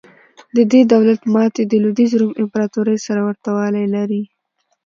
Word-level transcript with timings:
د 0.55 0.57
دې 0.71 0.81
دولت 0.93 1.21
ماتې 1.33 1.63
د 1.67 1.73
لوېدیځ 1.83 2.11
روم 2.19 2.33
امپراتورۍ 2.41 2.97
سره 3.05 3.21
ورته 3.27 3.49
والی 3.57 3.85
لري. 3.95 4.21